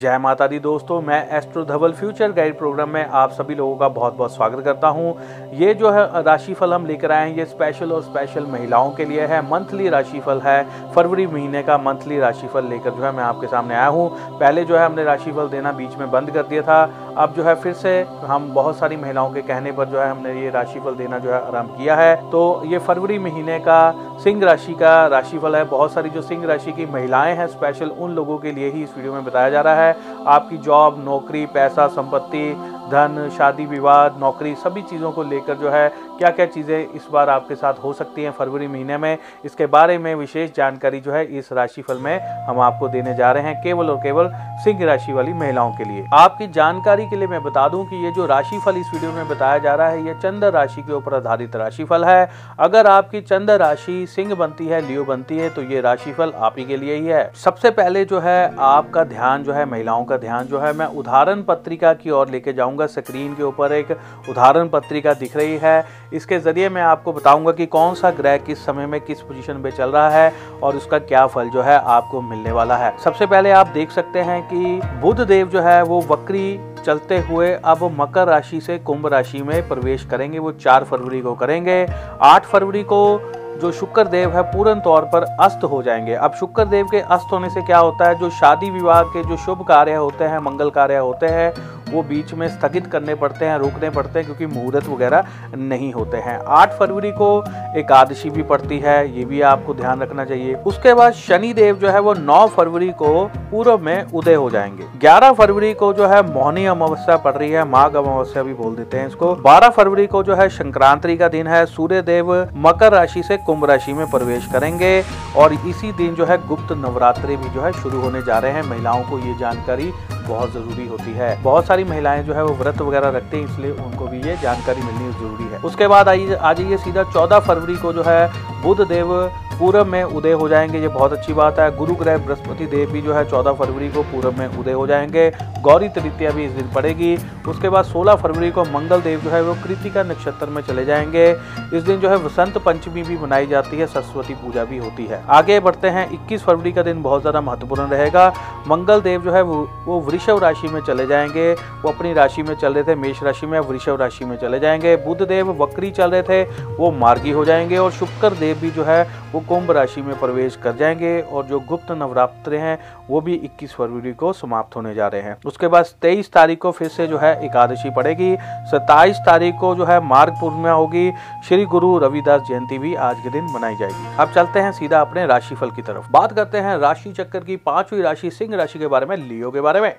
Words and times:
जय 0.00 0.16
माता 0.18 0.46
दी 0.46 0.58
दोस्तों, 0.58 1.00
मैं 1.02 1.16
astro 1.36 1.64
Dhaval 1.64 1.92
future 1.92 2.32
guide 2.32 2.56
program 2.58 2.90
में 2.90 3.04
आप 3.04 3.30
सभी 3.30 3.54
लोगों 3.54 3.76
का 3.76 3.88
बहुत 3.88 4.14
बहुत 4.16 4.34
स्वागत 4.34 4.64
करता 4.64 4.88
हूँ। 4.88 5.10
ये 5.54 5.74
जो 5.74 5.90
है, 5.90 6.22
राशिफल 6.22 6.72
हम 6.74 6.86
लेकर 6.86 7.12
आए 7.12 7.28
हैं, 7.28 7.36
ये 7.36 7.44
स्पेशल 7.44 7.92
और 7.92 8.02
स्पेशल 8.02 8.46
महिलाओं 8.46 8.90
के 8.90 9.04
लिए 9.04 9.26
है 9.26 9.40
मंथली 9.50 9.88
राशिफल 9.88 10.40
है, 10.40 10.92
फरवरी 10.94 11.26
महीने 11.26 11.62
का 11.62 11.76
मंथली 11.78 12.18
राशिफल 12.18 12.68
लेकर 12.68 12.90
जो 12.90 13.02
है 13.02 13.10
मैं 13.12 13.24
आपके 13.24 13.46
सामने 13.46 13.74
आया 13.74 13.86
हूँ। 13.88 14.38
पहले 14.38 14.64
जो 14.64 14.76
है, 14.76 14.84
हमने 14.84 15.04
राशिफल 15.04 15.48
देना 15.48 15.72
बीच 15.72 15.98
में 15.98 16.10
बंद 16.10 16.30
कर 16.30 16.46
दिया 16.46 16.62
था 16.62 17.09
अब 17.10 17.32
जो 17.34 17.42
है 17.42 17.54
फिर 17.54 17.72
से 17.72 17.90
हम 18.24 18.48
बहुत 18.54 18.76
सारी 18.78 18.96
महिलाओं 18.96 19.30
के 19.30 19.42
कहने 19.42 19.72
पर 19.72 19.84
जो 19.84 20.00
है 20.00 20.10
हमने 20.10 20.32
ये 20.42 20.50
राशिफल 20.50 20.94
देना 20.94 21.18
जो 21.18 21.32
है 21.32 21.40
आराम 21.46 21.66
किया 21.66 21.96
है। 21.96 22.14
तो 22.30 22.62
ये 22.66 22.78
फरवरी 22.78 23.18
महीने 23.18 23.58
का 23.58 23.80
सिंह 24.24 24.44
राशि 24.44 24.72
का 24.72 25.06
राशिफल 25.06 25.56
है। 25.56 25.64
बहुत 25.64 25.92
सारी 25.92 26.10
जो 26.10 26.22
सिंह 26.22 26.46
राशि 26.46 26.72
की 26.72 26.86
महिलाएँ 26.86 27.34
हैं 27.36 27.46
स्पेशल 27.46 27.90
उन 27.90 28.10
लोगों 28.10 28.38
के 28.38 28.52
लिए 28.52 28.70
ही 28.70 28.82
इस 28.82 28.96
वीडियो 28.96 29.12
में 29.12 29.24
बताया 29.24 29.50
जा 29.50 29.60
रहा 29.60 29.82
है। 29.82 29.96
आपकी 30.26 30.56
जॉब 30.58 31.04
नौकरी, 31.04 31.44
पैसा, 31.46 31.86
संपत्ति, 31.88 32.52
धन, 32.90 33.28
शादी, 33.38 33.66
विवाद, 33.66 34.16
नौकरी, 34.20 34.54
सभी 34.54 34.82
चीज़ों 34.82 35.12
को 35.12 35.22
लेकर 35.22 35.54
जो 35.54 35.70
है 35.70 35.88
क्या 36.20 36.30
क्या 36.30 36.44
चीज़ें 36.46 36.92
इस 36.94 37.06
बार 37.12 37.30
आपके 37.30 37.54
साथ 37.54 37.74
हो 37.74 37.92
सकती 37.92 38.22
हैं 38.22 38.30
फरवरी 38.30 38.66
महीने 38.66 38.96
में? 38.98 39.18
इसके 39.44 39.66
बारे 39.66 39.96
में 39.98 40.14
विशेष 40.14 40.50
जानकारी 40.56 40.98
जो 41.00 41.12
है 41.12 41.24
इस 41.38 41.48
राशिफल 41.52 41.98
में 41.98 42.18
हम 42.46 42.58
आपको 42.60 42.88
देने 42.88 43.14
जा 43.16 43.30
रहे 43.32 43.42
हैं, 43.42 43.54
केवल 43.62 43.90
और 43.90 43.96
केवल 44.02 44.28
सिंह 44.64 44.84
राशि 44.84 45.12
वाली 45.12 45.32
महिलाओं 45.34 45.72
के 45.72 45.84
लिए। 45.84 46.04
आपकी 46.14 46.46
जानकारी 46.48 47.06
के 47.06 47.16
लिए 47.16 47.28
मैं 47.28 47.42
बता 47.42 47.66
दूँ 47.68 47.84
कि 47.84 48.04
ये 48.04 48.10
जो 48.12 48.26
राशिफल 48.26 48.76
इस 48.76 48.90
वीडियो 48.94 49.12
में 49.12 49.28
बताया 49.28 49.58
जा 49.58 49.74
रहा 49.74 49.88
है, 49.88 50.04
ये 50.06 50.14
चंद्र 50.14 50.50
राशि 50.50 50.82
के 50.82 50.92
ऊपर 50.92 51.14
आधारित 51.14 51.56
राशिफल 51.56 52.04
है। 52.04 52.28
अगर 52.58 52.86
आपकी 52.86 53.20
चंद्र 53.22 53.56
राशि 53.56 54.06
सिंह 54.06 54.34
बनती 54.34 54.66
है, 54.66 54.80
लियो 54.88 55.04
बनती 55.04 55.38
है 55.38 55.48
तो 55.50 55.62
ये 55.62 55.80
राशिफल 55.80 56.32
आप 56.32 56.58
ही 56.58 56.64
के 56.64 56.76
लिए 56.76 56.96
ही 56.96 57.06
है। 57.06 57.30
सबसे 57.36 57.70
पहले 57.70 58.04
जो 58.04 58.20
है 58.20 58.54
आपका 58.58 59.04
ध्यान 59.06 59.44
जो 59.44 59.52
है, 59.52 59.64
महिलाओं 59.66 60.04
का 60.04 60.16
ध्यान 60.18 60.46
जो 60.46 60.60
है, 60.60 60.72
मैं 60.72 60.86
उदाहरण 60.98 61.42
पत्रिका 61.42 61.94
की 61.94 62.10
ओर 62.10 62.28
लेके 62.28 62.52
जाऊँगा। 62.52 62.86
स्क्रीन 62.88 63.34
के 63.34 63.42
ऊपर 63.42 63.72
एक 63.72 63.96
उदाहरण 64.28 64.68
पत्रिका 64.68 65.14
दिख 65.14 65.36
रही 65.36 65.58
है। 65.58 66.08
इसके 66.12 66.38
ज़रिए 66.38 66.68
मैं 66.68 66.82
आपको 66.82 67.12
बताऊँगा 67.12 67.52
कि 67.52 67.66
कौन 67.66 67.94
सा 67.94 68.10
ग्रह 68.10 68.36
किस 68.36 68.64
समय 68.66 68.86
में 68.86 69.00
किस 69.00 69.20
पोजीशन 69.20 69.62
पे 69.62 69.70
चल 69.70 69.90
रहा 69.90 70.08
है 70.10 70.32
और 70.62 70.76
उसका 70.76 70.98
क्या 70.98 71.26
फल 71.26 71.48
जो 71.48 71.62
है 71.62 71.78
आपको 71.78 72.20
मिलने 72.20 72.52
वाला 72.52 72.76
है। 72.76 72.92
सबसे 73.04 73.26
पहले 73.26 73.50
आप 73.50 73.66
देख 73.66 73.90
सकते 73.90 74.18
हैं 74.18 74.42
कि 74.42 74.80
बुध 75.00 75.20
देव 75.20 75.48
जो 75.48 75.60
है 75.60 75.82
वो 75.82 76.00
वक्री 76.10 76.60
चलते 76.84 77.18
हुए 77.18 77.52
अब 77.64 77.84
मकर 78.00 78.26
राशि 78.26 78.60
से 78.60 78.78
कुंभ 78.78 79.06
राशि 79.06 79.42
में 79.42 79.68
प्रवेश 79.68 80.04
करेंगे। 80.04 80.38
वो 80.38 80.52
चार 80.52 80.84
फरवरी 80.84 81.20
को 81.20 81.34
करेंगे। 81.34 81.86
आठ 82.22 82.46
फरवरी 82.46 82.82
को 82.82 83.20
जो 83.60 83.70
शुक्र 83.72 84.04
देव 84.04 84.30
है 84.30 84.42
पूर्ण 84.42 84.80
तौर 84.80 85.02
पर 85.04 85.22
अस्त 85.40 85.64
हो 85.64 85.82
जाएँगे। 85.82 86.14
अब 86.14 86.34
शुक्र 86.34 86.64
देव 86.64 86.86
के 86.86 87.00
अस्त 87.00 87.32
होने 87.32 87.50
से 87.50 87.62
क्या 87.62 87.78
होता 87.78 88.08
है? 88.08 88.14
जो 88.14 88.30
शादी 88.30 88.70
विवाह 88.70 89.02
के 89.04 89.24
जो 89.24 89.36
शुभ 89.36 89.64
कार्य 89.68 89.94
होते 89.94 90.24
हैं, 90.24 90.38
मंगल 90.38 90.70
कार्य 90.70 90.96
होते 90.96 91.26
हैं 91.26 91.52
वो 91.90 92.02
बीच 92.02 92.32
में 92.34 92.46
स्थगित 92.48 92.86
करने 92.86 93.14
पड़ते 93.14 93.44
हैं, 93.44 93.56
रोकने 93.58 93.90
पड़ते 93.90 94.18
हैं 94.18 94.24
क्योंकि 94.26 94.46
मुहूर्त 94.48 94.88
वगैरह 94.88 95.26
नहीं 95.56 95.92
होते 95.92 96.16
हैं। 96.16 96.38
आठ 96.48 96.72
फरवरी 96.72 97.10
को 97.12 97.28
एकादशी 97.76 98.30
भी 98.30 98.42
पड़ती 98.42 98.78
है, 98.78 99.18
ये 99.18 99.24
भी 99.24 99.40
आपको 99.42 99.74
ध्यान 99.74 100.00
रखना 100.00 100.24
चाहिए। 100.24 100.54
उसके 100.66 100.94
बाद 100.94 101.12
शनि 101.12 101.52
देव 101.52 101.76
जो 101.76 101.90
है 101.90 102.00
वो 102.00 102.14
नौ 102.14 102.46
फरवरी 102.46 102.90
को 102.92 103.24
पूर्व 103.50 103.78
में 103.78 104.04
उदय 104.04 104.34
हो 104.34 104.50
जाएँगे। 104.50 104.84
ग्यारह 105.00 105.32
फरवरी 105.32 105.72
को 105.74 105.92
जो 105.92 106.06
है 106.06 106.22
मोहनी 106.34 106.64
अमावस्या 106.66 107.16
पड़ 107.16 107.34
रही 107.34 107.50
है, 107.50 107.64
माघ 107.64 107.94
अमावस्या 107.96 108.42
भी 108.42 108.54
बोल 108.54 108.74
देते 108.76 108.96
हैं 108.96 109.06
इसको। 109.06 109.34
बारह 109.40 109.68
फरवरी 109.70 110.06
को 110.06 110.22
जो 110.22 110.34
है 110.34 110.48
संक्रांति 110.50 111.16
का 111.16 111.28
दिन 111.28 111.46
है 111.46 111.64
सूर्य 111.66 112.02
देव 112.02 112.32
मकर 112.56 112.92
राशि 112.92 113.22
से 113.22 113.36
कुंभ 113.36 113.64
राशि 113.64 113.92
में 113.92 114.06
प्रवेश 114.10 114.46
करेंगे 114.52 115.02
और 115.36 115.52
इसी 115.52 115.92
दिन 115.92 116.14
जो 116.14 116.24
है 116.24 116.36
गुप्त 116.46 116.72
नवरात्रि 116.76 117.36
भी 117.36 117.48
जो 117.48 117.60
है 117.60 117.72
शुरू 117.72 118.00
होने 118.00 118.22
जा 118.22 118.38
रहे 118.38 118.52
हैं। 118.52 118.62
महिलाओं 118.62 119.02
को 119.02 119.18
ये 119.18 119.34
जानकारी 119.38 119.92
बहुत 120.28 120.52
ज़रूरी 120.52 120.86
होती 120.86 121.12
है। 121.12 121.30
बहुत 121.42 121.66
सारी 121.66 121.84
महिलाएँ 121.84 122.22
जो 122.24 122.34
है 122.34 122.44
वो 122.44 122.54
व्रत 122.54 122.80
वगैरह 122.80 123.08
रखते 123.08 123.36
हैं, 123.36 123.44
इसलिए 123.44 123.70
उनको 123.72 124.06
भी 124.06 124.20
ये 124.20 124.36
जानकारी 124.42 124.82
मिलनी 124.82 125.12
ज़रूरी 125.12 125.44
है। 125.44 125.58
उसके 125.60 125.86
बाद 125.88 126.08
आइए 126.08 126.34
आ 126.34 126.52
जाइए 126.52 126.76
सीधा 126.78 127.04
चौदह 127.12 127.38
फरवरी 127.40 127.76
को 127.76 127.92
जो 127.92 128.02
है 128.02 128.30
बुद्ध 128.62 128.80
देव 128.82 129.14
पूरब 129.60 129.86
में 129.86 130.02
उदय 130.02 130.32
हो 130.32 130.48
जाएँगे, 130.48 130.78
ये 130.78 130.88
बहुत 130.88 131.12
अच्छी 131.12 131.32
बात 131.32 131.58
है। 131.58 131.70
गुरु 131.76 131.94
ग्रह 131.94 132.18
बृहस्पति 132.18 132.66
देव 132.66 132.90
भी 132.90 133.00
जो 133.02 133.14
है 133.14 133.24
चौदह 133.30 133.52
फरवरी 133.54 133.88
को 133.88 134.02
पूरब 134.02 134.38
में 134.38 134.46
उदय 134.48 134.72
हो 134.72 134.86
जाएँगे। 134.86 135.30
गौरी 135.62 135.88
तृतीया 135.88 136.30
भी 136.30 136.44
इस 136.44 136.52
दिन 136.52 136.70
पड़ेगी। 136.74 137.16
उसके 137.48 137.68
बाद 137.68 137.84
सोलह 137.84 138.14
फरवरी 138.14 138.50
को 138.50 138.64
मंगल 138.64 139.00
देव 139.00 139.20
जो 139.20 139.30
है 139.30 139.42
वो 139.42 139.54
कृतिका 139.64 140.02
नक्षत्र 140.02 140.46
में 140.46 140.62
चले 140.62 140.84
जाएँगे। 140.84 141.30
इस 141.76 141.82
दिन 141.82 142.00
जो 142.00 142.08
है 142.08 142.16
वसंत 142.16 142.56
पंचमी 142.58 143.02
भी 143.02 143.16
मनाई 143.18 143.46
जाती 143.46 143.78
है, 143.78 143.86
सरस्वती 143.86 144.34
पूजा 144.34 144.64
भी 144.64 144.78
होती 144.78 145.06
है। 145.06 145.22
आगे 145.30 145.58
बढ़ते 145.60 145.88
हैं। 145.88 146.08
इक्कीस 146.12 146.42
फरवरी 146.42 146.72
का 146.72 146.82
दिन 146.82 147.02
बहुत 147.02 147.20
ज़्यादा 147.20 147.40
महत्वपूर्ण 147.40 147.88
रहेगा। 147.88 148.28
मंगल 148.68 149.00
देव 149.00 149.22
जो 149.22 149.32
है 149.32 149.42
वो 149.42 150.00
वृषभ 150.00 150.42
राशि 150.42 150.68
में 150.68 150.80
चले 150.80 151.06
जाएँगे। 151.06 151.52
वो 151.52 151.90
अपनी 151.90 152.12
राशि 152.12 152.42
में 152.42 152.54
चल 152.54 152.74
रहे 152.74 152.84
थे, 152.84 152.94
मेष 152.96 153.22
राशि 153.22 153.46
में 153.46 153.58
वृषभ 153.60 154.00
राशि 154.00 154.24
में 154.24 154.36
चले 154.38 154.60
जाएँगे। 154.60 154.96
बुद्ध 154.96 155.22
देव, 155.22 155.50
वक्री 155.62 155.90
चल 155.90 156.10
रहे 156.10 156.22
थे, 156.22 156.42
वो 156.76 156.90
मार्गी 156.92 157.30
हो 157.30 157.44
जाएँगे। 157.44 157.76
और 157.76 157.90
शुक्र 157.92 158.30
देव 158.30 158.58
भी 158.60 158.70
जो 158.70 158.84
है 158.84 159.02
वो 159.32 159.40
कुंभ 159.50 159.70
राशि 159.70 160.02
में 160.02 160.20
प्रवेश 160.20 160.56
कर 160.56 160.72
जाएँगे 160.72 161.20
और 161.20 161.44
जो 161.44 161.60
गुप्त 161.60 161.90
नवरात्र 161.90 162.54
हैं, 162.54 162.78
वो 163.08 163.20
भी 163.20 163.34
21 163.34 163.74
फरवरी 163.74 164.12
को 164.12 164.32
समाप्त 164.32 164.76
होने 164.76 164.94
जा 164.94 165.08
रहे 165.08 165.20
हैं। 165.20 165.36
उसके 165.46 165.68
बाद 165.68 165.84
23 166.02 166.32
तारीख 166.32 166.58
को 166.58 166.70
फिर 166.70 166.88
से 166.88 167.06
जो 167.06 167.18
है 167.18 167.44
एकादशी 167.44 167.90
पड़ेगी। 167.90 168.36
27 168.42 169.16
तारीख 169.16 169.54
को 169.60 169.74
जो 169.74 169.84
है 169.84 170.00
मार्ग 170.00 170.32
पूर्णिमा 170.40 170.70
होगी। 170.70 171.12
श्री 171.48 171.64
गुरु 171.64 171.98
रविदास 171.98 172.40
जयंती 172.40 172.78
भी 172.78 172.94
आज 172.94 173.16
के 173.18 173.30
दिन 173.30 173.44
मनाई 173.44 173.76
जाएगी। 173.76 174.16
अब 174.18 174.32
चलते 174.32 174.60
हैं 174.60 174.72
सीधा 174.72 175.00
अपने 175.00 175.26
राशिफल 175.26 175.70
की 175.70 175.82
तरफ़। 175.82 176.10
बात 176.10 176.32
करते 176.32 176.58
हैं 176.58 176.78
राशि 176.78 177.12
चक्कर 177.12 177.40
की 177.40 177.56
पांचवी 177.56 178.02
राशि, 178.02 178.30
सिंह 178.30 178.56
राशि 178.56 178.78
के 178.78 178.86
बारे 178.86 179.06
में, 179.06 179.16
लियो 179.16 179.50
के 179.50 179.60
बारे 179.60 179.80
में। 179.80 179.94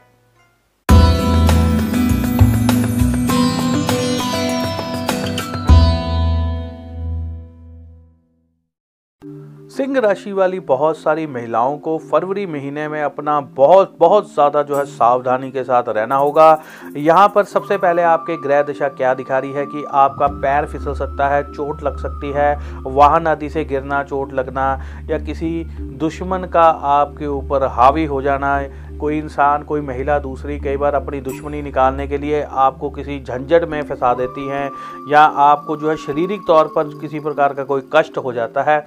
सिंह 9.81 9.99
राशि 9.99 10.31
वाली 10.31 10.59
बहुत 10.59 10.97
सारी 10.97 11.25
महिलाओं 11.27 11.77
को 11.77 11.97
फरवरी 12.09 12.45
महीने 12.45 12.87
में 12.87 13.01
अपना 13.01 13.39
बहुत 13.55 13.95
बहुत 13.99 14.33
ज़्यादा 14.33 14.61
जो 14.63 14.75
है 14.77 14.83
सावधानी 14.87 15.49
के 15.51 15.63
साथ 15.63 15.87
रहना 15.87 16.15
होगा। 16.15 16.49
यहाँ 16.97 17.27
पर 17.35 17.43
सबसे 17.43 17.77
पहले 17.77 18.01
आपके 18.01 18.35
ग्रह 18.41 18.61
दिशा 18.61 18.87
क्या 18.89 19.13
दिखा 19.13 19.39
रही 19.39 19.51
है 19.51 19.65
कि 19.65 19.83
आपका 19.83 20.27
पैर 20.35 20.65
फिसल 20.65 20.93
सकता 20.93 21.27
है, 21.27 21.41
चोट 21.45 21.81
लग 21.83 21.97
सकती 21.97 22.31
है, 22.31 22.83
वाहन 22.83 23.27
आदि 23.27 23.49
से 23.49 23.63
गिरना, 23.65 24.03
चोट 24.03 24.33
लगना, 24.33 24.67
या 25.09 25.19
किसी 25.19 25.63
दुश्मन 25.97 26.45
का 26.53 26.67
आपके 26.91 27.27
ऊपर 27.27 27.63
हावी 27.69 28.05
हो 28.05 28.21
जाना, 28.21 28.61
कोई 28.99 29.17
इंसान, 29.17 29.63
कोई 29.63 29.81
महिला 29.81 30.17
दूसरी 30.19 30.59
कई 30.59 30.77
बार 30.77 30.95
अपनी 30.95 31.21
दुश्मनी 31.21 31.61
निकालने 31.61 32.07
के 32.07 32.17
लिए 32.17 32.41
आपको 32.43 32.89
किसी 32.89 33.19
झंझट 33.19 33.63
में 33.63 33.81
फंसा 33.83 34.13
देती 34.13 34.47
हैं, 34.47 34.69
या 35.09 35.21
आपको 35.45 35.77
जो 35.77 35.89
है 35.89 35.95
शारीरिक 35.97 36.41
तौर 36.47 36.71
पर 36.75 36.99
किसी 37.01 37.19
प्रकार 37.19 37.53
का 37.53 37.63
कोई 37.63 37.89
कष्ट 37.93 38.17
हो 38.17 38.33
जाता 38.33 38.63
है। 38.63 38.79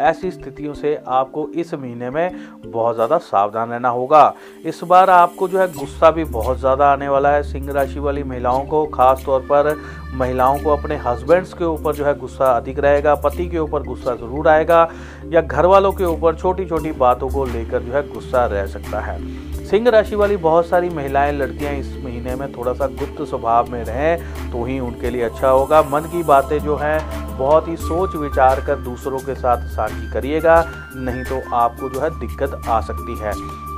ऐसी 0.00 0.30
स्थितियों 0.30 0.74
से 0.74 0.94
आपको 1.08 1.48
इस 1.50 1.72
महीने 1.74 2.10
में 2.10 2.30
बहुत 2.66 2.94
ज़्यादा 2.94 3.18
सावधान 3.20 3.70
रहना 3.70 3.88
होगा। 3.88 4.34
इस 4.64 4.80
बार 4.84 5.10
आपको 5.10 5.48
जो 5.48 5.58
है 5.58 5.66
गुस्सा 5.72 6.10
भी 6.10 6.24
बहुत 6.26 6.58
ज़्यादा 6.58 6.92
आने 6.92 7.08
वाला 7.08 7.30
है। 7.30 7.42
सिंह 7.42 7.70
राशि 7.72 8.00
वाली 8.00 8.22
महिलाओं 8.24 8.64
को, 8.64 8.84
खास 8.86 9.22
तौर 9.26 9.40
पर 9.42 9.74
महिलाओं 10.14 10.58
को 10.58 10.70
अपने 10.70 10.96
हस्बैंड्स 10.98 11.52
के 11.54 11.64
ऊपर 11.64 11.94
जो 11.94 12.04
है 12.04 12.14
गुस्सा 12.18 12.50
अधिक 12.52 12.78
रहेगा, 12.78 13.14
पति 13.16 13.48
के 13.48 13.58
ऊपर 13.58 13.82
गुस्सा 13.82 14.14
ज़रूर 14.14 14.48
आएगा 14.48 14.88
या 15.26 15.40
घर 15.40 15.66
वालों 15.66 15.92
के 15.92 16.04
ऊपर 16.04 16.36
छोटी 16.36 16.66
छोटी 16.66 16.92
बातों 16.94 17.28
को 17.28 17.44
लेकर 17.46 17.82
जो 17.82 17.92
है 17.92 18.08
गुस्सा 18.08 18.46
रह 18.46 18.66
सकता 18.68 19.00
है। 19.00 19.20
सिंह 19.66 19.88
राशि 19.90 20.16
वाली 20.16 20.36
बहुत 20.38 20.66
सारी 20.66 20.88
महिलाएँ, 20.88 21.32
लड़कियाँ 21.32 21.72
इस 21.74 21.86
महीने 22.04 22.34
में 22.34 22.52
थोड़ा 22.52 22.72
सा 22.72 22.86
गुप्त 22.88 23.22
स्वभाव 23.28 23.70
में 23.70 23.82
रहें 23.84 24.50
तो 24.50 24.64
ही 24.64 24.78
उनके 24.80 25.10
लिए 25.10 25.22
अच्छा 25.22 25.48
होगा। 25.48 25.82
मन 25.82 26.08
की 26.12 26.22
बातें 26.22 26.58
जो 26.58 26.76
हैं, 26.76 26.98
बहुत 27.38 27.68
ही 27.68 27.76
सोच 27.76 28.14
विचार 28.16 28.60
कर 28.66 28.76
दूसरों 28.80 29.18
के 29.18 29.34
साथ 29.34 29.66
साझी 29.68 30.10
करिएगा, 30.12 30.64
नहीं 30.96 31.24
तो 31.24 31.40
आपको 31.56 31.88
जो 31.88 32.00
है 32.00 32.10
दिक्कत 32.20 32.60
आ 32.68 32.80
सकती 32.82 33.18
है। 33.18 33.32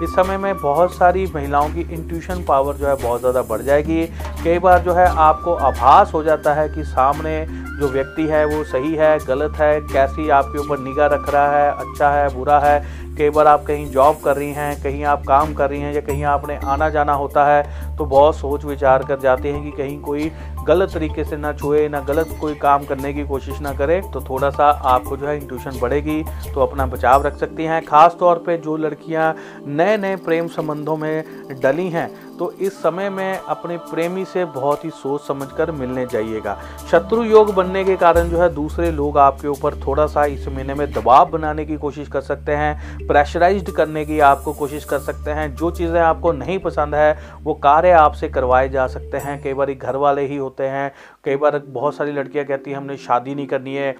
इस 0.04 0.10
समय 0.10 0.36
में 0.38 0.56
बहुत 0.56 0.94
सारी 0.94 1.26
महिलाओं 1.34 1.68
की 1.68 1.80
इंट्यूशन 1.94 2.44
पावर 2.44 2.74
जो 2.74 2.86
है 2.86 2.94
बहुत 2.96 3.20
ज़्यादा 3.20 3.42
बढ़ 3.42 3.62
जाएगी। 3.62 4.04
कई 4.44 4.58
बार 4.58 4.82
जो 4.82 4.92
है 4.94 5.06
आपको 5.18 5.54
आभास 5.54 6.12
हो 6.14 6.22
जाता 6.22 6.54
है 6.54 6.68
कि 6.68 6.84
सामने 6.84 7.46
जो 7.80 7.88
व्यक्ति 7.88 8.26
है 8.26 8.44
वो 8.46 8.62
सही 8.64 8.94
है, 8.94 9.18
गलत 9.18 9.56
है, 9.56 9.80
कैसी 9.82 10.28
आपके 10.30 10.58
ऊपर 10.58 10.78
निगाह 10.78 11.06
रख 11.06 11.28
रहा 11.30 11.50
है 11.52 11.70
अच्छा 11.72 12.10
है, 12.10 12.28
बुरा 12.34 12.58
है 12.58 13.07
कई 13.18 13.30
बार 13.30 13.46
आप 13.46 13.64
कहीं 13.64 13.86
जॉब 13.90 14.18
कर 14.24 14.36
रही 14.36 14.52
हैं, 14.52 14.82
कहीं 14.82 15.04
आप 15.04 15.22
काम 15.26 15.54
कर 15.54 15.70
रही 15.70 15.80
हैं 15.80 15.92
या 15.94 16.00
कहीं 16.00 16.24
आपने 16.26 16.56
आना 16.66 16.88
जाना 16.88 17.12
होता 17.14 17.44
है 17.46 17.96
तो 17.96 18.04
बहुत 18.04 18.36
सोच 18.36 18.64
विचार 18.64 19.04
कर 19.04 19.18
जाते 19.20 19.52
हैं 19.52 19.62
कि 19.64 19.70
कहीं 19.76 19.98
कोई 20.00 20.30
गलत 20.66 20.92
तरीके 20.92 21.24
से 21.24 21.36
ना 21.36 21.52
छुए, 21.52 21.88
ना 21.88 22.00
गलत 22.00 22.36
कोई 22.40 22.54
काम 22.56 22.84
करने 22.84 23.12
की 23.12 23.24
कोशिश 23.24 23.60
ना 23.60 23.72
करे 23.72 24.00
तो 24.12 24.20
थोड़ा 24.20 24.50
सा 24.50 24.68
आपको 24.86 25.16
जो 25.16 25.26
है 25.26 25.36
इंट्यूशन 25.36 25.78
बढ़ेगी 25.80 26.22
तो 26.54 26.60
अपना 26.60 26.86
बचाव 26.86 27.26
रख 27.26 27.36
सकती 27.36 27.64
हैं। 27.64 27.84
खासतौर 27.84 28.42
पर 28.46 28.56
जो 28.56 28.76
लड़कियाँ 28.76 29.34
नए 29.66 29.96
नए 29.96 30.16
प्रेम 30.16 30.48
संबंधों 30.48 30.96
में 30.96 31.24
डली 31.62 31.88
हैं 31.90 32.08
तो 32.38 32.50
इस 32.52 32.82
समय 32.82 33.10
में 33.10 33.38
अपने 33.38 33.76
प्रेमी 33.84 34.24
से 34.24 34.44
बहुत 34.46 34.84
ही 34.84 34.90
सोच 34.90 35.20
समझकर 35.20 35.70
मिलने 35.70 36.06
जाइएगा। 36.06 36.56
शत्रु 36.90 37.22
योग 37.22 37.52
बनने 37.54 37.84
के 37.84 37.96
कारण 37.96 38.28
जो 38.28 38.38
है 38.38 38.48
दूसरे 38.54 38.90
लोग 38.90 39.18
आपके 39.18 39.48
ऊपर 39.48 39.74
थोड़ा 39.76 40.06
सा 40.06 40.24
इस 40.24 40.48
महीने 40.48 40.74
में 40.74 40.90
दबाव 40.92 41.30
बनाने 41.30 41.64
की 41.64 41.76
कोशिश 41.76 42.08
कर 42.08 42.20
सकते 42.20 42.52
हैं 42.52 43.06
प्रेशराइज्ड 43.08 43.70
करने 43.70 44.04
की 44.04 44.20
आपको 44.20 44.52
कोशिश 44.52 44.84
कर 44.84 44.98
सकते 44.98 45.30
हैं, 45.30 45.54
जो 45.54 45.70
चीज़ें 45.70 46.00
आपको 46.00 46.32
नहीं 46.32 46.58
पसंद 46.58 46.94
है, 46.94 47.18
वो 47.42 47.54
कार्य 47.54 47.90
आपसे 47.92 48.28
करवाए 48.28 48.68
जा 48.68 48.86
सकते 48.86 49.18
हैं। 49.18 49.40
कई 49.42 49.54
बार 49.54 49.72
घर 49.72 49.96
वाले 49.96 50.26
ही 50.26 50.36
होते 50.36 50.64
हैं, 50.64 50.92
कई 51.24 51.36
बार 51.36 51.58
बहुत 51.68 51.94
सारी 51.94 52.12
लड़कियाँ 52.12 52.44
कहती 52.46 52.70
हैं, 52.70 52.76
हमने 52.76 52.96
शादी 52.96 53.34
नहीं 53.34 53.46
करनी 53.46 53.74
है। 53.74 53.92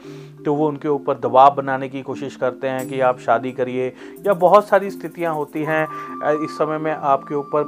तो 0.44 0.54
वो 0.54 0.68
उनके 0.68 0.88
ऊपर 0.88 1.18
दबाव 1.18 1.54
बनाने 1.54 1.88
की 1.88 2.02
कोशिश 2.02 2.36
करते 2.36 2.68
हैं 2.68 2.88
कि 2.88 3.00
आप 3.00 3.18
शादी 3.18 3.52
करिए, 3.52 3.92
या 4.26 4.34
बहुत 4.34 4.68
सारी 4.68 4.90
स्थितियाँ 4.90 5.34
होती 5.34 5.64
हैं। 5.64 5.82
इस 6.44 6.56
समय 6.58 6.78
में 6.78 6.92
आपके 6.92 7.34
ऊपर 7.34 7.62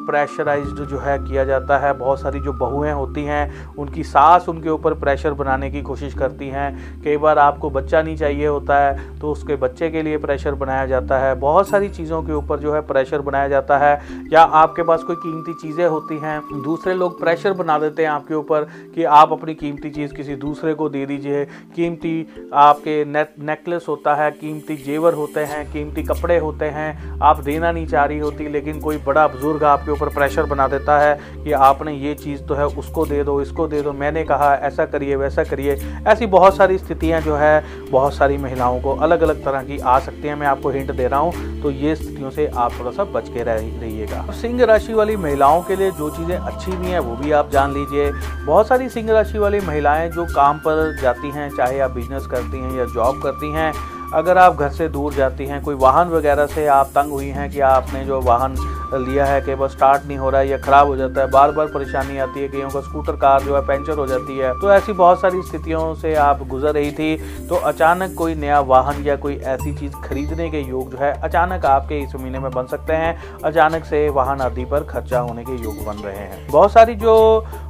प्रेशराइज्ड 0.60 0.90
जो 0.90 0.98
है 0.98 1.18
किया 1.18 1.44
जाता 1.44 1.78
है। 1.78 1.92
बहुत 1.92 2.20
सारी 2.20 2.40
जो 2.40 2.52
बहुएँ 2.52 2.92
होती 2.92 3.24
हैं, 3.24 3.74
उनकी 3.74 4.02
सास 4.04 4.48
उनके 4.48 4.68
ऊपर 4.68 4.94
प्रेशर 4.94 5.32
बनाने 5.32 5.70
की 5.70 5.82
कोशिश 5.82 6.14
करती 6.14 6.48
हैं। 6.48 7.02
कई 7.02 7.16
बार 7.16 7.38
आपको 7.38 7.70
बच्चा 7.70 8.02
नहीं 8.02 8.16
चाहिए 8.16 8.46
होता 8.46 8.78
है 8.78 9.18
तो 9.20 9.30
उसके 9.30 9.56
बच्चे 9.56 9.90
के 9.90 10.02
लिए 10.02 10.18
प्रेशर 10.18 10.54
बनाया 10.54 10.86
जाता 10.86 11.18
है। 11.18 11.34
बहुत 11.36 11.68
सारी 11.68 11.88
चीज़ों 11.88 12.22
के 12.22 12.32
ऊपर 12.32 12.58
जो 12.58 12.74
है 12.74 12.80
प्रेशर 12.82 13.20
बनाया 13.20 13.48
जाता 13.48 13.78
है। 13.78 14.00
या 14.32 14.42
आपके 14.42 14.82
पास 14.82 15.02
कोई 15.02 15.16
कीमती 15.16 15.54
चीज़ें 15.62 15.86
होती 15.86 16.18
हैं, 16.18 16.40
दूसरे 16.64 16.94
लोग 16.94 17.18
प्रेशर 17.20 17.52
बना 17.52 17.78
देते 17.78 18.02
हैं 18.02 18.10
आपके 18.10 18.34
ऊपर 18.34 18.68
कि 18.94 19.04
आप 19.04 19.32
अपनी 19.32 19.54
कीमती 19.54 19.90
चीज़ 19.90 20.14
किसी 20.14 20.36
दूसरे 20.36 20.74
को 20.74 20.88
दे 20.88 21.04
दीजिए। 21.06 21.44
कीमती 21.76 22.14
आपके 22.54 23.04
नेक 23.06 23.34
नेकलेस 23.40 23.86
होता 23.88 24.14
है, 24.14 24.30
कीमती 24.32 24.76
जेवर 24.76 25.14
होते 25.14 25.40
हैं, 25.42 25.64
कीमती 25.72 26.02
कपड़े 26.02 26.38
होते 26.38 26.64
हैं। 26.66 27.20
आप 27.20 27.40
देना 27.40 27.72
नहीं 27.72 27.86
चाह 27.86 28.04
रही 28.04 28.18
होती, 28.18 28.48
लेकिन 28.48 28.80
कोई 28.80 28.98
बड़ा 29.06 29.26
बुज़ुर्ग 29.28 29.64
आपके 29.64 29.90
ऊपर 29.90 30.08
प्रेशर 30.10 30.44
बना 30.50 30.68
देता 30.68 30.98
है 30.98 31.14
कि 31.44 31.52
आपने 31.52 31.92
ये 31.94 32.14
चीज़ 32.14 32.42
तो 32.42 32.54
है, 32.54 32.66
उसको 32.66 33.06
दे 33.06 33.22
दो, 33.24 33.40
इसको 33.42 33.66
दे 33.68 33.82
दो, 33.82 33.92
मैंने 33.94 34.24
कहा, 34.24 34.54
ऐसा 34.56 34.84
करिए, 34.86 35.16
वैसा 35.16 35.44
करिए। 35.44 35.78
ऐसी 36.08 36.26
बहुत 36.28 36.56
सारी 36.56 36.78
स्थितियाँ 36.78 37.20
जो 37.20 37.36
है, 37.36 37.62
बहुत 37.90 38.14
सारी 38.14 38.36
महिलाओं 38.38 38.80
को 38.80 38.94
अलग 38.98 39.22
अलग 39.22 39.44
तरह 39.44 39.62
की 39.62 39.78
आ 39.78 39.98
सकती 40.00 40.28
हैं। 40.28 40.34
मैं 40.34 40.46
आपको 40.46 40.70
हिंट 40.70 40.90
दे 40.92 41.06
रहा 41.06 41.20
हूँ 41.20 41.62
तो 41.62 41.70
ये 41.70 41.94
स्थितियों 41.96 42.30
से 42.30 42.46
आप 42.48 42.72
थोड़ा 42.78 42.90
सा 42.90 43.04
बच 43.06 43.28
के 43.28 43.42
रहिएगा। 43.42 44.24
सिंह 44.32 44.64
राशि 44.64 44.94
वाली 44.94 45.16
महिलाओं 45.18 45.62
के 45.62 45.76
लिए 45.76 45.90
जो 45.90 46.10
चीज़ें 46.10 46.36
अच्छी 46.36 46.72
भी 46.72 46.86
हैं, 46.86 46.98
वो 47.00 47.16
भी 47.16 47.32
आप 47.32 47.50
जान 47.50 47.72
लीजिए। 47.72 48.10
बहुत 48.46 48.68
सारी 48.68 48.88
सिंह 48.88 49.10
राशि 49.12 49.38
वाली 49.38 49.60
महिलाएँ 49.60 50.08
जो 50.10 50.24
काम 50.26 50.58
पर 50.58 50.96
जाती 51.02 51.30
हैं, 51.30 51.48
चाहे 51.50 51.80
आप 51.80 51.90
बिज़नेस 51.90 52.26
करती 52.26 52.58
हैं 52.58 52.76
या 52.78 52.84
जॉब 52.94 53.22
करती 53.22 53.52
हैं 53.52 53.72
अगर 54.14 54.38
आप 54.38 54.56
घर 54.56 54.68
से 54.70 54.88
दूर 54.88 55.14
जाती 55.14 55.46
हैं, 55.46 55.62
कोई 55.62 55.74
वाहन 55.76 56.08
वगैरह 56.08 56.46
से 56.48 56.66
आप 56.68 56.86
तंग 56.94 57.12
हुई 57.12 57.28
हैं 57.28 57.50
कि 57.50 57.60
आपने 57.62 58.04
जो 58.04 58.20
वाहन 58.20 58.56
लिया 58.92 59.24
है 59.24 59.40
कि 59.40 59.54
बस 59.54 59.70
स्टार्ट 59.70 60.06
नहीं 60.06 60.16
हो 60.18 60.30
रहा 60.30 60.40
है, 60.40 60.48
या 60.48 60.56
ख़राब 60.58 60.86
हो 60.86 60.96
जाता 60.96 61.20
है 61.20 61.30
बार 61.30 61.50
बार 61.52 61.66
परेशानी 61.66 62.18
आती 62.18 62.40
है, 62.40 62.48
कईयों 62.48 62.70
का 62.70 62.80
स्कूटर 62.80 63.16
कार 63.16 63.42
जो 63.42 63.54
है 63.56 63.60
पंचर 63.62 63.98
हो 63.98 64.06
जाती 64.06 64.38
है 64.38 64.52
तो 64.60 64.72
ऐसी 64.72 64.92
बहुत 64.92 65.20
सारी 65.20 65.42
स्थितियों 65.42 65.94
से 65.94 66.14
आप 66.16 66.46
गुजर 66.48 66.72
रही 66.72 66.90
थी 66.92 67.46
तो 67.48 67.54
अचानक 67.64 68.14
कोई 68.14 68.34
नया 68.34 68.58
वाहन 68.62 69.02
या 69.04 69.16
कोई 69.16 69.36
ऐसी 69.36 69.74
चीज़ 69.74 69.92
खरीदने 70.04 70.48
के 70.50 70.60
योग 70.60 70.90
जो 70.90 70.98
है, 70.98 71.12
अचानक 71.20 71.66
आपके 71.66 71.98
इस 71.98 72.14
महीने 72.14 72.38
में 72.38 72.50
बन 72.50 72.66
सकते 72.66 72.92
हैं, 72.94 73.16
अचानक 73.44 73.84
से 73.84 74.08
वाहन 74.10 74.40
आदि 74.40 74.64
पर 74.64 74.84
खर्चा 74.84 75.18
होने 75.20 75.44
के 75.44 75.62
योग 75.62 75.84
बन 75.86 76.02
रहे 76.04 76.16
हैं। 76.16 76.46
बहुत 76.50 76.72
सारी 76.72 76.94
जो 76.96 77.14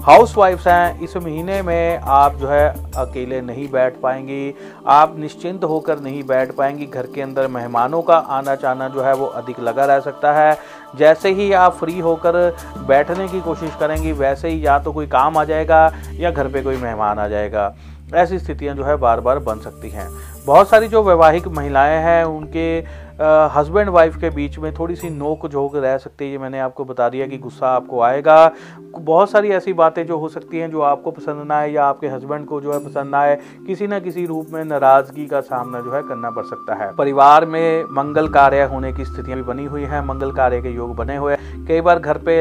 हाउस 0.05 0.37
वाइफ्स 0.37 0.67
हैं, 0.67 1.01
इस 1.01 1.17
महीने 1.17 1.61
में 1.63 1.99
आप 1.99 2.37
जो 2.37 2.49
है 2.49 2.69
अकेले 2.99 3.41
नहीं 3.43 3.69
बैठ 3.71 4.01
पाएँगी, 4.01 4.55
आप 4.89 5.19
निश्चिंत 5.19 5.65
होकर 5.65 6.01
नहीं 6.01 6.23
बैठ 6.31 6.53
पाएँगी, 6.53 6.87
घर 6.87 7.07
के 7.07 7.23
अंदर 7.23 7.47
मेहमानों 7.49 8.03
का 8.03 8.17
आना 8.31 8.55
जाना 8.57 8.89
जो 8.89 9.03
है 9.03 9.15
वो 9.15 9.27
अधिक 9.27 9.61
लगा 9.61 9.85
रह 9.85 10.01
सकता 10.01 10.33
है। 10.33 10.57
जैसे 10.97 11.31
ही 11.33 11.53
आप 11.53 11.77
फ्री 11.77 11.99
होकर 11.99 12.39
बैठने 12.87 13.29
की 13.29 13.41
कोशिश 13.41 13.77
करेंगी, 13.81 14.13
वैसे 14.15 14.49
ही 14.49 14.67
या 14.67 14.79
तो 14.79 14.93
कोई 14.93 15.07
काम 15.07 15.39
आ 15.39 15.45
जाएगा 15.45 15.91
या 16.15 16.31
घर 16.31 16.49
पे 16.49 16.63
कोई 16.63 16.77
मेहमान 16.77 17.19
आ 17.19 17.29
जाएगा। 17.29 17.73
ऐसी 18.15 18.39
स्थितियाँ 18.39 18.75
जो 18.75 18.85
है 18.85 18.97
बार 18.97 19.21
बार 19.21 19.39
बन 19.39 19.59
सकती 19.61 19.91
हैं। 19.91 20.09
बहुत 20.47 20.69
सारी 20.69 20.89
जो 20.89 21.03
वैवाहिक 21.03 21.47
महिलाएँ 21.49 21.99
हैं, 22.03 22.25
उनके 22.25 22.81
हस्बैंड 23.21 23.89
वाइफ 23.89 24.17
के 24.17 24.31
बीच 24.31 24.59
में 24.59 24.73
थोड़ी 24.75 24.95
सी 24.97 25.09
नोक 25.11 25.47
झोंक 25.49 25.75
रह 25.77 25.97
सकती 25.99 26.25
है, 26.25 26.31
ये 26.31 26.39
मैंने 26.39 26.61
आपको 26.61 26.85
बता 26.85 27.09
दिया 27.09 27.27
कि 27.27 27.39
गुस्सा 27.39 27.69
आपको 27.69 28.01
आएगा। 28.03 28.51
बहुत 28.91 29.31
सारी 29.31 29.49
ऐसी 29.51 29.73
बातें 29.73 30.07
जो 30.07 30.19
हो 30.19 30.29
सकती 30.29 30.59
हैं, 30.59 30.71
जो 30.71 30.81
आपको 30.83 31.11
पसंद 31.11 31.47
ना 31.49 31.55
आए 31.55 31.71
या 31.71 31.85
आपके 31.85 32.09
हस्बैंड 32.09 32.47
को 32.47 32.61
जो 32.61 32.73
है 32.73 32.79
पसंद 32.87 33.11
ना 33.11 33.19
आए, 33.19 33.39
किसी 33.67 33.87
ना 33.87 33.99
किसी 33.99 34.25
रूप 34.27 34.47
में 34.53 34.63
नाराज़गी 34.65 35.27
का 35.27 35.41
सामना 35.43 35.81
जो 35.81 35.93
है 35.93 36.03
करना 36.03 36.31
पड़ 36.31 36.45
सकता 36.45 36.75
है। 36.75 36.91
परिवार 36.97 37.47
में 37.47 37.85
मंगल 37.93 38.29
कार्य 38.29 38.63
होने 38.65 38.93
की 38.93 39.05
स्थितियाँ 39.05 39.37
भी 39.37 39.45
बनी 39.45 39.65
हुई 39.65 39.83
हैं, 39.83 40.01
मंगल 40.07 40.33
कार्य 40.33 40.61
के 40.63 40.71
योग 40.71 40.95
बने 40.97 41.17
हुए 41.17 41.35
हैं। 41.35 41.65
कई 41.67 41.81
बार 41.81 41.99
घर 41.99 42.19
पे 42.19 42.39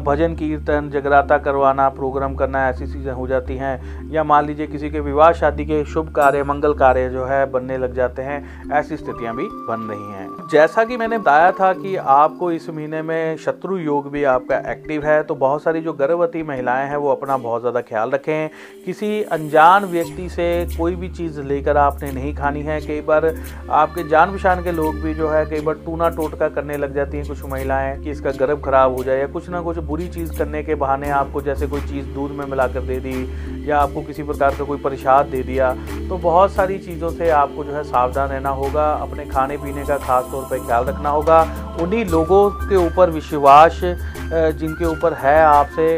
भजन, 0.00 0.34
कीर्तन, 0.34 0.88
जगराता 0.90 1.38
करवाना 1.38 1.88
प्रोग्राम 1.88 2.34
करना 2.34 2.68
ऐसी 2.68 2.86
चीज़ें 2.86 3.12
हो 3.12 3.26
जाती 3.26 3.56
हैं 3.56 4.10
या 4.10 4.24
मान 4.24 4.46
लीजिए 4.46 4.66
किसी 4.66 4.90
के 4.90 5.00
विवाह, 5.00 5.32
शादी 5.32 5.64
के 5.64 5.84
शुभ 5.84 6.12
कार्य, 6.16 6.42
मंगल 6.44 6.74
कार्य 6.74 7.08
जो 7.10 7.24
है 7.24 7.44
बनने 7.50 7.78
लग 7.78 7.94
जाते 7.94 8.22
हैं, 8.22 8.70
ऐसी 8.72 8.96
स्थितियाँ 8.96 9.36
भी 9.36 9.48
बन 9.68 9.88
रही 9.90 10.03
हैं। 10.04 10.48
जैसा 10.50 10.84
कि 10.84 10.96
मैंने 10.96 11.18
बताया 11.18 11.50
था 11.52 11.72
कि 11.74 11.94
आपको 11.96 12.50
इस 12.52 12.68
महीने 12.70 13.00
में 13.02 13.36
शत्रु 13.36 13.76
योग 13.78 14.10
भी 14.10 14.24
आपका 14.26 14.56
एक्टिव 14.72 15.04
है 15.04 15.22
तो 15.22 15.34
बहुत 15.36 15.62
सारी 15.62 15.80
जो 15.80 15.92
गर्भवती 15.92 16.42
महिलाएँ 16.42 16.88
हैं, 16.88 16.96
वो 16.96 17.10
अपना 17.10 17.36
बहुत 17.38 17.60
ज़्यादा 17.60 17.80
ख्याल 17.82 18.10
रखें। 18.10 18.48
किसी 18.84 19.22
अनजान 19.24 19.84
व्यक्ति 19.86 20.28
से 20.28 20.46
कोई 20.76 20.94
भी 20.96 21.08
चीज़ 21.10 21.40
लेकर 21.42 21.76
आपने 21.76 22.10
नहीं 22.12 22.34
खानी 22.34 22.62
है। 22.62 22.80
कई 22.80 23.00
बार 23.02 23.26
आपके 23.72 24.08
जान 24.08 24.32
पहचान 24.32 24.62
के 24.64 24.72
लोग 24.72 25.00
भी 25.02 25.14
जो 25.14 25.28
है, 25.28 25.44
कई 25.46 25.60
बार 25.60 25.74
टूना 25.86 26.08
टोटका 26.10 26.48
करने 26.50 26.76
लग 26.76 26.94
जाती 26.94 27.16
हैं 27.16 27.26
कुछ 27.28 27.44
महिलाएँ 27.44 27.98
कि 28.02 28.10
इसका 28.10 28.30
गर्भ 28.36 28.64
खराब 28.64 28.96
हो 28.96 29.04
जाए 29.04 29.18
या 29.20 29.26
कुछ 29.28 29.48
ना 29.48 29.60
कुछ 29.60 29.78
बुरी 29.84 30.08
चीज़ 30.08 30.36
करने 30.38 30.62
के 30.62 30.74
बहाने 30.76 31.10
आपको 31.12 31.42
जैसे 31.42 31.66
कोई 31.66 31.80
चीज़ 31.82 32.06
दूध 32.14 32.30
में 32.30 32.44
मिलाकर 32.46 32.80
दे 32.82 32.98
दी 33.00 33.53
या 33.64 33.78
आपको 33.78 34.02
किसी 34.02 34.22
प्रकार 34.22 34.54
का 34.54 34.64
कोई 34.64 34.78
प्रसाद 34.78 35.26
दे 35.26 35.42
दिया 35.42 35.72
तो 36.08 36.16
बहुत 36.18 36.52
सारी 36.52 36.78
चीज़ों 36.80 37.10
से 37.10 37.30
आपको 37.32 37.64
जो 37.64 37.72
है 37.72 37.82
सावधान 37.84 38.28
रहना 38.28 38.50
होगा, 38.52 38.90
अपने 38.92 39.24
खाने 39.26 39.56
पीने 39.58 39.84
का 39.84 39.96
खास 39.98 40.24
तौर 40.32 40.44
पर 40.50 40.66
ख्याल 40.66 40.84
रखना 40.84 41.10
होगा। 41.10 41.40
उन्हीं 41.82 42.04
लोगों 42.06 42.48
के 42.50 42.76
ऊपर 42.78 43.10
विश्वास 43.10 43.80
जिनके 43.82 44.84
ऊपर 44.86 45.14
है 45.14 45.40
आपसे, 45.44 45.88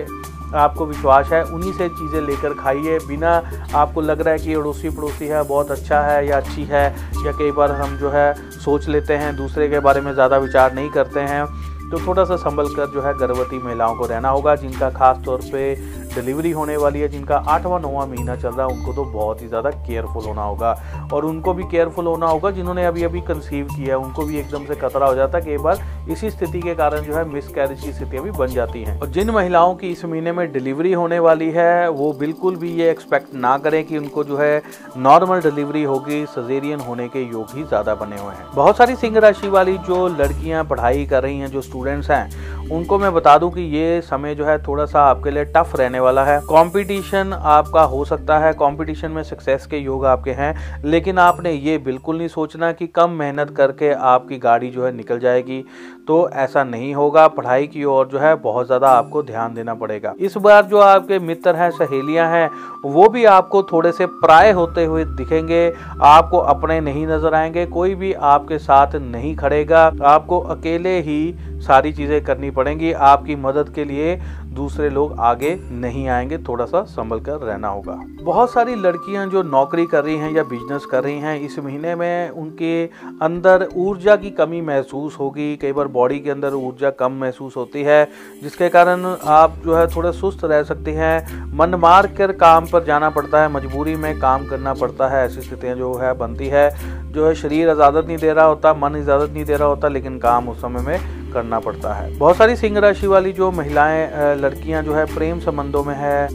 आपको 0.56 0.86
विश्वास 0.86 1.28
है, 1.28 1.42
उन्हीं 1.44 1.72
से 1.72 1.88
चीज़ें 1.90 2.20
लेकर 2.22 2.52
खाइए। 2.54 2.98
बिना 3.06 3.30
आपको 3.74 4.00
लग 4.00 4.20
रहा 4.20 4.34
है 4.34 4.38
कि 4.38 4.54
अड़ोसी 4.54 4.90
पड़ोसी 4.90 5.26
है, 5.26 5.42
बहुत 5.44 5.70
अच्छा 5.70 6.00
है 6.02 6.26
या 6.26 6.36
अच्छी 6.36 6.64
है, 6.64 6.84
या 7.26 7.32
कई 7.32 7.50
बार 7.52 7.72
हम 7.72 7.96
जो 7.98 8.10
है 8.10 8.34
सोच 8.60 8.88
लेते 8.88 9.14
हैं, 9.14 9.36
दूसरे 9.36 9.68
के 9.68 9.80
बारे 9.80 10.00
में 10.00 10.12
ज़्यादा 10.12 10.38
विचार 10.38 10.74
नहीं 10.74 10.90
करते 10.90 11.20
हैं 11.22 11.44
तो 11.90 11.98
थोड़ा 12.06 12.24
सा 12.24 12.36
संभल 12.38 12.68
कर 12.68 12.86
जो 12.90 13.02
है 13.02 13.12
गर्भवती 13.18 13.58
महिलाओं 13.58 13.94
को 13.96 14.06
रहना 14.06 14.28
होगा, 14.28 14.54
जिनका 14.56 14.88
खास 14.90 15.18
तौर 15.24 15.40
पे 15.52 15.74
डिलीवरी 16.16 16.50
होने 16.50 16.76
वाली 16.76 17.00
है, 17.00 17.08
जिनका 17.08 17.36
आठवां 17.48 17.80
नौवां 17.82 18.06
महीना 18.08 18.36
चल 18.36 18.48
रहा 18.48 18.66
है, 18.66 18.74
उनको 18.74 18.92
तो 18.92 19.04
बहुत 19.06 19.42
ही 19.42 19.48
ज़्यादा 19.48 19.70
केयरफुल 19.70 20.24
होना 20.24 20.42
होगा। 20.42 20.74
और 21.12 21.24
उनको 21.24 21.54
भी 21.54 21.64
केयरफुल 21.64 22.06
होना 22.06 22.26
होगा, 22.26 22.50
जिन्होंने 22.50 22.84
अभी 22.86 23.04
अभी 23.04 23.20
कंसीव 23.22 23.66
किया 23.66 23.96
है, 23.96 23.98
उनको 23.98 24.24
भी 24.24 24.38
एकदम 24.38 24.64
से 24.66 24.74
खतरा 24.76 25.06
हो 25.06 25.14
जाता 25.14 25.38
है 25.38 25.44
कि 25.44 25.52
एक 25.52 25.60
बार 25.60 25.84
इसी 26.10 26.30
स्थिति 26.30 26.60
के 26.60 26.74
कारण 26.74 27.00
जो 27.00 27.14
है 27.14 27.24
मिस 27.28 27.48
कैरेज 27.48 27.80
की 27.80 27.92
स्थितियाँ 27.92 28.24
भी 28.24 28.30
बन 28.32 28.46
जाती 28.48 28.82
हैं। 28.82 28.98
और 29.00 29.08
जिन 29.08 29.30
महिलाओं 29.30 29.74
की 29.74 29.90
इस 29.90 30.04
महीने 30.04 30.32
में 30.32 30.52
डिलीवरी 30.52 30.92
होने 30.92 31.18
वाली 31.20 31.50
है, 31.50 31.88
वो 31.90 32.12
बिल्कुल 32.18 32.56
भी 32.56 32.72
ये 32.72 32.90
एक्सपेक्ट 32.90 33.34
ना 33.36 33.56
करें 33.58 33.82
कि 33.84 33.98
उनको 33.98 34.24
जो 34.24 34.36
है 34.36 34.62
नॉर्मल 34.98 35.40
डिलीवरी 35.40 35.82
होगी 35.84 36.24
सजेरियन 36.28 36.80
होने 36.80 37.08
के 37.08 37.22
योग 37.22 37.56
ही 37.56 37.62
ज़्यादा 37.64 37.94
बने 37.94 38.16
हुए 38.16 38.34
हैं। 38.34 38.46
बहुत 38.54 38.76
सारी 38.76 38.96
सिंह 38.96 39.18
राशि 39.18 39.48
वाली 39.48 39.76
जो 39.80 40.06
लड़कियाँ 40.10 40.64
पढ़ाई 40.64 41.04
कर 41.06 41.22
रही 41.22 41.38
हैं, 41.38 41.48
जो 41.48 41.60
स्टूडेंट्स 41.62 42.10
हैं 42.10 42.55
उनको 42.72 42.98
मैं 42.98 43.12
बता 43.14 43.36
दूँ 43.38 43.50
कि 43.50 43.60
ये 43.76 44.00
समय 44.00 44.34
जो 44.34 44.44
है 44.44 44.56
थोड़ा 44.62 44.84
सा 44.86 45.00
आपके 45.00 45.30
लिए 45.30 45.44
टफ 45.46 45.72
रहने 45.76 46.00
वाला 46.00 46.24
है। 46.24 46.38
कंपटीशन 46.42 47.32
आपका 47.34 47.82
हो 47.82 48.04
सकता 48.04 48.38
है 48.38 48.52
कंपटीशन 48.52 49.10
में 49.10 49.22
सक्सेस 49.22 49.66
के 49.66 49.78
योग 49.78 50.06
आपके 50.06 50.30
हैं, 50.30 50.82
लेकिन 50.84 51.18
आपने 51.18 51.52
ये 51.52 51.76
बिल्कुल 51.78 52.18
नहीं 52.18 52.28
सोचना 52.28 52.70
कि 52.72 52.86
कम 52.86 53.10
मेहनत 53.10 53.50
करके 53.50 53.92
आपकी 53.92 54.38
गाड़ी 54.38 54.70
जो 54.70 54.84
है 54.86 54.92
निकल 54.92 55.18
जाएगी। 55.18 55.64
तो 56.08 56.28
ऐसा 56.30 56.62
नहीं 56.64 56.94
होगा। 56.94 57.26
पढ़ाई 57.28 57.66
की 57.66 57.84
ओर 57.84 58.06
जो 58.06 58.18
है 58.18 58.34
बहुत 58.36 58.66
ज़्यादा 58.66 58.88
आपको 58.88 59.22
ध्यान 59.22 59.54
देना 59.54 59.74
पड़ेगा। 59.74 60.14
इस 60.20 60.36
बार 60.36 60.64
जो 60.64 60.78
आपके 60.78 61.18
मित्र 61.18 61.54
हैं, 61.56 61.70
सहेलियाँ 61.70 62.28
हैं, 62.30 62.50
वो 62.84 63.08
भी 63.08 63.24
आपको 63.24 63.62
थोड़े 63.62 63.92
से 63.92 64.06
प्राय 64.06 64.50
होते 64.50 64.84
हुए 64.84 65.04
दिखेंगे। 65.06 65.72
आपको 66.02 66.38
अपने 66.38 66.80
नहीं 66.80 67.06
नज़र 67.06 67.34
आएँगे, 67.34 67.66
कोई 67.66 67.94
भी 67.94 68.12
आपके 68.12 68.58
साथ 68.58 68.94
नहीं 68.96 69.34
खड़ेगा। 69.36 69.84
आपको 70.04 70.40
अकेले 70.40 70.98
ही 71.00 71.34
सारी 71.66 71.92
चीज़ें 71.92 72.22
करनी 72.24 72.50
पड़ेंगी। 72.50 72.92
आपकी 72.92 73.36
मदद 73.36 73.72
के 73.74 73.84
लिए 73.84 74.14
दूसरे 74.56 74.88
लोग 74.90 75.14
आगे 75.20 75.54
नहीं 75.70 76.08
आएँगे 76.08 76.38
थोड़ा 76.38 76.64
सा 76.64 76.82
संभल 76.82 77.20
कर 77.20 77.32
रहना 77.32 77.68
होगा। 77.68 78.00
बहुत 78.22 78.52
सारी 78.52 78.74
लड़कियाँ 78.74 79.26
जो 79.26 79.42
नौकरी 79.42 79.86
कर 79.86 80.04
रही 80.04 80.16
हैं 80.16 80.32
या 80.32 80.42
बिज़नेस 80.42 80.84
कर 80.84 81.04
रही 81.04 81.18
हैं, 81.18 81.40
इस 81.40 81.58
महीने 81.58 81.94
में 81.94 82.30
उनके 82.30 82.84
अंदर 83.22 83.68
ऊर्जा 83.76 84.16
की 84.16 84.30
कमी 84.30 84.60
महसूस 84.60 85.16
होगी। 85.20 85.56
कई 85.56 85.72
बार 85.72 85.88
बॉडी 85.88 86.20
के 86.20 86.30
अंदर 86.30 86.54
ऊर्जा 86.54 86.90
कम 86.90 87.12
महसूस 87.12 87.56
होती 87.56 87.82
है, 87.82 88.08
जिसके 88.42 88.68
कारण 88.68 89.16
आप 89.24 89.54
जो 89.64 89.74
है 89.74 89.86
थोड़ा 89.86 90.10
सुस्त 90.10 90.44
रह 90.44 90.62
सकते 90.62 90.92
हैं। 90.92 91.44
मन 91.56 91.74
मार 91.74 92.06
कर 92.06 92.32
काम 92.32 92.66
पर 92.66 92.84
जाना 92.84 93.10
पड़ता 93.10 93.42
है, 93.42 93.52
मजबूरी 93.52 93.96
में 93.96 94.18
काम 94.18 94.46
करना 94.46 94.74
पड़ता 94.74 95.08
है, 95.08 95.24
ऐसी 95.26 95.40
स्थितियाँ 95.40 95.76
जो 95.76 95.94
है 95.94 96.12
बनती 96.12 96.46
है। 96.46 96.70
जो 97.12 97.26
है 97.28 97.34
शरीर 97.34 97.70
इजाज़त 97.70 98.06
नहीं 98.06 98.18
दे 98.18 98.32
रहा 98.32 98.44
होता, 98.44 98.74
मन 98.74 98.96
इजाज़त 98.96 99.32
नहीं 99.32 99.44
दे 99.44 99.56
रहा 99.56 99.68
होता, 99.68 99.88
लेकिन 99.88 100.18
काम 100.18 100.48
उस 100.48 100.58
समय 100.58 100.80
में 100.80 101.15
करना 101.36 101.60
पड़ता 101.60 101.94
है। 101.94 102.16
बहुत 102.18 102.36
सारी 102.36 102.56
सिंह 102.56 102.78
राशि 102.78 103.06
वाली 103.06 103.32
जो 103.32 103.50
महिलाएँ 103.52 104.36
लड़कियाँ 104.38 104.82
जो 104.82 104.94
है, 104.94 105.04
प्रेम 105.14 105.40
संबंधों 105.40 105.84
में 105.84 105.94
है 105.96 106.28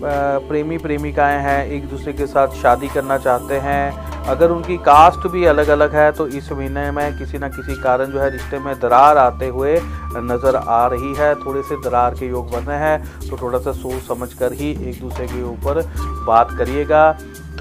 प्रेमी 0.47 0.77
प्रेमिकाएँ 0.79 1.39
हैं, 1.39 1.65
एक 1.67 1.89
दूसरे 1.89 2.13
के 2.13 2.27
साथ 2.27 2.61
शादी 2.61 2.87
करना 2.89 3.17
चाहते 3.19 3.59
हैं। 3.59 4.09
अगर 4.23 4.51
उनकी 4.51 4.77
कास्ट 4.79 5.27
भी 5.27 5.45
अलग 5.45 5.67
अलग 5.69 5.95
है 5.95 6.11
तो 6.11 6.27
इस 6.29 6.51
महीने 6.51 6.89
में 6.91 7.17
किसी 7.17 7.37
न 7.37 7.47
किसी 7.49 7.81
कारण 7.81 8.11
जो 8.11 8.19
है, 8.19 8.29
रिश्ते 8.29 8.59
में 8.59 8.73
दरार 8.79 9.17
आते 9.17 9.47
हुए 9.49 9.73
नज़र 10.13 10.55
आ 10.57 10.85
रही 10.87 11.13
है। 11.15 11.33
थोड़े 11.37 11.61
से 11.63 11.75
दरार 11.81 12.15
के 12.15 12.27
योग 12.27 12.51
बन 12.51 12.71
हैं 12.73 12.97
तो 13.21 13.37
थोड़ा 13.37 13.59
सा 13.59 13.71
सोच 13.73 14.01
समझ 14.07 14.33
कर 14.33 14.53
ही 14.53 14.71
एक 14.89 14.99
दूसरे 15.01 15.27
के 15.27 15.43
ऊपर 15.43 15.81
बात 16.25 16.57
करिएगा। 16.57 17.11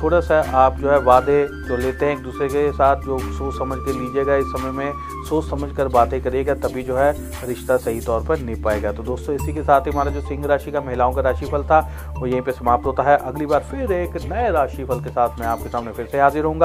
थोड़ा 0.03 0.21
सा 0.21 0.41
आप 0.57 0.77
जो 0.79 0.91
है 0.91 0.99
वादे 1.03 1.43
जो 1.69 1.77
लेते 1.77 2.07
हैं 2.07 2.13
एक 2.13 2.23
दूसरे 2.23 2.49
के 2.49 2.71
साथ, 2.73 2.97
जो 2.97 3.19
सोच 3.19 3.55
समझ 3.55 3.79
के 3.79 3.93
लीजिएगा 3.93 4.37
इस 4.37 4.47
समय 4.47 4.71
में, 4.73 4.93
सोच 5.29 5.45
समझ 5.45 5.71
कर 5.77 5.89
बातें 5.91 6.21
करिएगा, 6.23 6.55
तभी 6.57 6.83
जो 6.83 6.97
है 6.97 7.13
रिश्ता 7.49 7.77
सही 7.79 8.01
तौर 8.01 8.25
पर 8.27 8.39
निभ 8.41 8.63
पाएगा 8.65 8.93
तो 8.93 9.03
दोस्तों, 9.03 9.35
इसी 9.35 9.53
के 9.53 9.63
साथ 9.63 9.87
ही 9.87 9.93
हमारा 9.93 10.11
जो 10.11 10.21
सिंह 10.21 10.47
राशि 10.47 10.71
का, 10.71 10.81
महिलाओं 10.81 11.13
का 11.13 11.21
राशिफल 11.21 11.65
था, 11.65 11.81
वो 12.19 12.27
यहीं 12.27 12.43
पे 12.43 12.53
समाप्त 12.53 12.87
होता 12.87 13.03
है। 13.03 13.17
अगली 13.19 13.47
बार 13.47 13.67
फिर 13.71 13.93
एक 13.93 14.17
नए 14.25 14.51
राशिफल 14.51 15.01
के 15.01 15.11
साथ 15.11 15.39
मैं 15.41 15.47
आपके 15.47 15.69
सामने 15.69 15.93
फिर 15.93 16.07
से 16.07 16.21
हाजिर 16.21 16.45
हूँ 16.45 16.59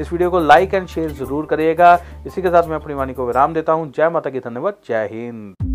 इस 0.00 0.12
वीडियो 0.12 0.30
को 0.30 0.40
लाइक 0.40 0.74
एंड 0.74 0.86
शेयर 0.88 1.10
ज़रूर 1.14 1.46
करिएगा। 1.46 1.98
इसी 2.26 2.42
के 2.42 2.48
साथ 2.48 2.68
मैं 2.68 2.76
अपनी 2.76 2.94
वाणी 2.94 3.14
को 3.14 3.26
विराम 3.26 3.54
देता 3.54 3.72
हूँ। 3.72 3.92
जय 3.92 4.08
माता 4.08 4.30
की 4.30 4.40
धन्यवाद। 4.40 4.74
जय 4.88 5.08
हिंद। 5.12 5.69